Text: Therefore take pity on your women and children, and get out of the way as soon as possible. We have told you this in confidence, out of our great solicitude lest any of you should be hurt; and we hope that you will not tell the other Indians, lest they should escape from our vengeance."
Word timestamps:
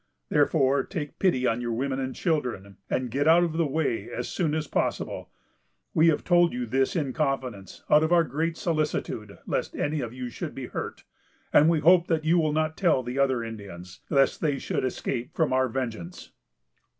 Therefore 0.29 0.81
take 0.81 1.19
pity 1.19 1.45
on 1.45 1.61
your 1.61 1.73
women 1.73 1.99
and 1.99 2.15
children, 2.15 2.77
and 2.89 3.11
get 3.11 3.27
out 3.27 3.43
of 3.43 3.53
the 3.53 3.67
way 3.67 4.09
as 4.09 4.27
soon 4.27 4.55
as 4.55 4.65
possible. 4.65 5.29
We 5.93 6.07
have 6.07 6.23
told 6.23 6.53
you 6.53 6.65
this 6.65 6.95
in 6.95 7.13
confidence, 7.13 7.83
out 7.87 8.01
of 8.01 8.11
our 8.11 8.23
great 8.23 8.57
solicitude 8.57 9.37
lest 9.45 9.75
any 9.75 10.01
of 10.01 10.11
you 10.11 10.29
should 10.29 10.55
be 10.55 10.65
hurt; 10.65 11.03
and 11.53 11.69
we 11.69 11.81
hope 11.81 12.07
that 12.07 12.25
you 12.25 12.39
will 12.39 12.51
not 12.51 12.77
tell 12.77 13.03
the 13.03 13.19
other 13.19 13.43
Indians, 13.43 13.99
lest 14.09 14.41
they 14.41 14.57
should 14.57 14.83
escape 14.85 15.35
from 15.35 15.53
our 15.53 15.69
vengeance." 15.69 16.31